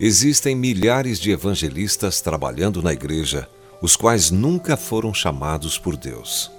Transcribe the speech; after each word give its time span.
Existem 0.00 0.56
milhares 0.56 1.20
de 1.20 1.30
evangelistas 1.30 2.20
trabalhando 2.20 2.82
na 2.82 2.92
igreja, 2.92 3.48
os 3.80 3.94
quais 3.96 4.30
nunca 4.30 4.76
foram 4.76 5.14
chamados 5.14 5.78
por 5.78 5.96
Deus. 5.96 6.50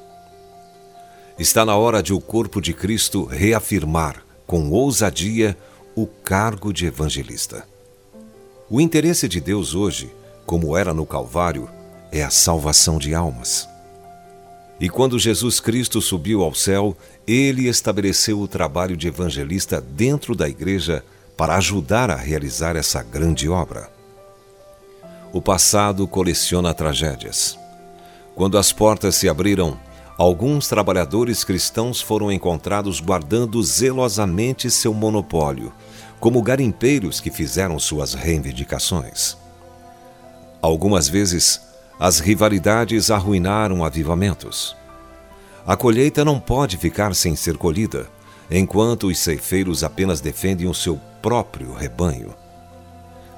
Está 1.37 1.65
na 1.65 1.75
hora 1.75 2.01
de 2.01 2.13
o 2.13 2.21
corpo 2.21 2.61
de 2.61 2.73
Cristo 2.73 3.25
reafirmar, 3.25 4.23
com 4.47 4.71
ousadia, 4.71 5.57
o 5.93 6.07
cargo 6.07 6.71
de 6.71 6.85
evangelista. 6.85 7.67
O 8.69 8.79
interesse 8.79 9.27
de 9.27 9.41
Deus 9.41 9.75
hoje, 9.75 10.09
como 10.45 10.77
era 10.77 10.93
no 10.93 11.05
Calvário, 11.05 11.69
é 12.15 12.23
a 12.23 12.29
salvação 12.29 12.97
de 12.97 13.13
almas. 13.13 13.67
E 14.79 14.89
quando 14.89 15.19
Jesus 15.19 15.59
Cristo 15.59 16.01
subiu 16.01 16.43
ao 16.43 16.55
céu, 16.55 16.95
ele 17.27 17.67
estabeleceu 17.67 18.39
o 18.39 18.47
trabalho 18.47 18.95
de 18.95 19.07
evangelista 19.07 19.81
dentro 19.81 20.33
da 20.33 20.47
igreja 20.47 21.03
para 21.35 21.57
ajudar 21.57 22.09
a 22.09 22.15
realizar 22.15 22.77
essa 22.77 23.03
grande 23.03 23.49
obra. 23.49 23.89
O 25.33 25.41
passado 25.41 26.07
coleciona 26.07 26.73
tragédias. 26.73 27.59
Quando 28.33 28.57
as 28.57 28.71
portas 28.71 29.15
se 29.15 29.27
abriram, 29.27 29.77
alguns 30.17 30.69
trabalhadores 30.69 31.43
cristãos 31.43 31.99
foram 31.99 32.31
encontrados 32.31 33.01
guardando 33.01 33.61
zelosamente 33.61 34.71
seu 34.71 34.93
monopólio, 34.93 35.73
como 36.17 36.41
garimpeiros 36.41 37.19
que 37.19 37.29
fizeram 37.29 37.77
suas 37.77 38.13
reivindicações. 38.13 39.35
Algumas 40.61 41.09
vezes, 41.09 41.61
as 41.99 42.19
rivalidades 42.19 43.09
arruinaram 43.09 43.83
avivamentos. 43.83 44.75
A 45.65 45.75
colheita 45.75 46.25
não 46.25 46.39
pode 46.39 46.77
ficar 46.77 47.15
sem 47.15 47.35
ser 47.35 47.57
colhida, 47.57 48.07
enquanto 48.51 49.07
os 49.07 49.17
ceifeiros 49.17 49.83
apenas 49.83 50.21
defendem 50.21 50.67
o 50.67 50.73
seu 50.73 50.99
próprio 51.21 51.73
rebanho. 51.73 52.35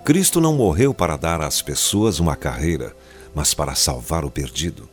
Cristo 0.03 0.41
não 0.41 0.53
morreu 0.53 0.93
para 0.93 1.17
dar 1.17 1.41
às 1.41 1.61
pessoas 1.61 2.19
uma 2.19 2.35
carreira, 2.35 2.95
mas 3.33 3.53
para 3.53 3.75
salvar 3.75 4.25
o 4.25 4.31
perdido. 4.31 4.89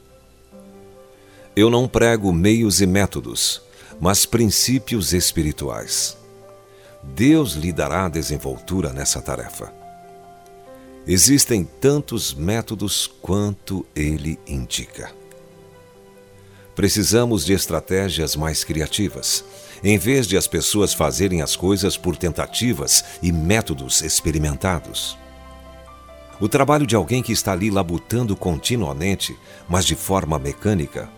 Eu 1.57 1.71
não 1.71 1.89
prego 1.89 2.33
meios 2.33 2.81
e 2.81 2.87
métodos, 2.87 3.63
mas 4.01 4.27
princípios 4.27 5.13
espirituais. 5.13 6.17
Deus 7.03 7.53
lhe 7.55 7.73
dará 7.73 8.09
desenvoltura 8.09 8.93
nessa 8.93 9.21
tarefa. 9.21 9.84
Existem 11.07 11.65
tantos 11.65 12.33
métodos 12.33 13.07
quanto 13.21 13.85
ele 13.95 14.39
indica. 14.47 15.13
Precisamos 16.75 17.45
de 17.45 17.53
estratégias 17.53 18.35
mais 18.35 18.65
criativas, 18.65 19.45
em 19.83 19.99
vez 19.99 20.27
de 20.27 20.35
as 20.35 20.49
pessoas 20.49 20.95
fazerem 20.95 21.43
as 21.43 21.55
coisas 21.55 21.99
por 21.99 22.17
tentativas 22.17 23.05
e 23.23 23.31
métodos 23.31 24.01
experimentados. 24.01 25.19
O 26.41 26.49
trabalho 26.49 26.87
de 26.87 26.97
alguém 26.97 27.23
que 27.23 27.33
está 27.33 27.53
ali 27.53 27.71
labutando 27.71 28.35
continuamente, 28.35 29.37
mas 29.69 29.85
de 29.85 29.95
forma 29.95 30.39
mecânica, 30.39 31.09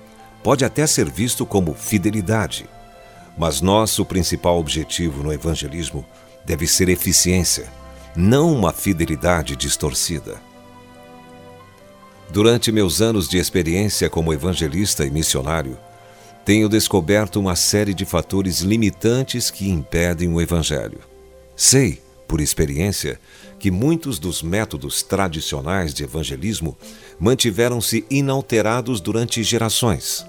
pode 0.42 0.64
até 0.64 0.84
ser 0.84 1.08
visto 1.08 1.46
como 1.46 1.74
fidelidade. 1.74 2.68
Mas 3.38 3.60
nosso 3.60 4.04
principal 4.04 4.58
objetivo 4.58 5.22
no 5.22 5.32
evangelismo 5.32 6.04
deve 6.44 6.66
ser 6.66 6.88
eficiência, 6.88 7.70
não 8.16 8.52
uma 8.52 8.72
fidelidade 8.72 9.54
distorcida. 9.54 10.40
Durante 12.30 12.72
meus 12.72 13.00
anos 13.00 13.28
de 13.28 13.38
experiência 13.38 14.08
como 14.08 14.32
evangelista 14.32 15.04
e 15.04 15.10
missionário, 15.10 15.78
tenho 16.44 16.68
descoberto 16.68 17.40
uma 17.40 17.54
série 17.56 17.92
de 17.92 18.04
fatores 18.04 18.60
limitantes 18.60 19.50
que 19.50 19.68
impedem 19.68 20.32
o 20.32 20.40
Evangelho. 20.40 21.00
Sei, 21.54 22.00
por 22.26 22.40
experiência, 22.40 23.20
que 23.58 23.70
muitos 23.70 24.18
dos 24.18 24.42
métodos 24.42 25.02
tradicionais 25.02 25.92
de 25.92 26.04
evangelismo 26.04 26.76
mantiveram-se 27.18 28.04
inalterados 28.10 29.00
durante 29.00 29.42
gerações. 29.42 30.24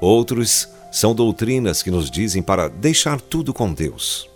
Outros 0.00 0.68
são 0.92 1.14
doutrinas 1.14 1.82
que 1.82 1.90
nos 1.90 2.10
dizem 2.10 2.42
para 2.42 2.68
deixar 2.68 3.20
tudo 3.20 3.54
com 3.54 3.72
Deus. 3.72 4.28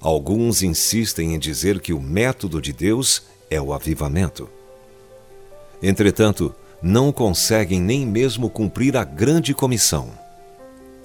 Alguns 0.00 0.62
insistem 0.62 1.34
em 1.34 1.38
dizer 1.38 1.80
que 1.80 1.92
o 1.92 2.00
método 2.00 2.60
de 2.60 2.72
Deus 2.72 3.22
é 3.50 3.60
o 3.60 3.72
avivamento. 3.72 4.48
Entretanto, 5.82 6.54
não 6.82 7.10
conseguem 7.12 7.80
nem 7.80 8.06
mesmo 8.06 8.50
cumprir 8.50 8.96
a 8.96 9.04
grande 9.04 9.54
comissão. 9.54 10.10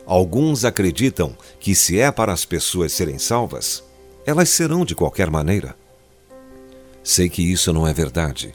Alguns 0.06 0.66
acreditam 0.66 1.36
que, 1.60 1.74
se 1.74 2.00
é 2.00 2.12
para 2.12 2.34
as 2.34 2.44
pessoas 2.46 2.92
serem 2.92 3.18
salvas, 3.18 3.84
elas 4.26 4.50
serão 4.50 4.84
de 4.84 4.96
qualquer 4.96 5.30
maneira. 5.30 5.76
Sei 7.04 7.30
que 7.30 7.42
isso 7.42 7.72
não 7.74 7.88
é 7.88 7.94
verdade 7.94 8.54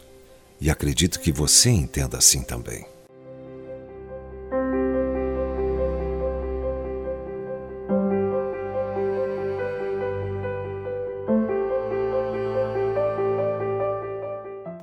e 0.60 0.70
acredito 0.70 1.20
que 1.20 1.32
você 1.32 1.70
entenda 1.70 2.18
assim 2.18 2.42
também. 2.42 2.86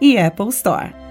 e 0.00 0.18
Apple 0.18 0.48
Store. 0.50 1.07